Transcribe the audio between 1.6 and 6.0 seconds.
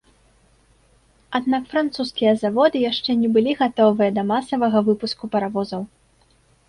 французскія заводы яшчэ не былі гатовыя да масавага выпуску паравозаў.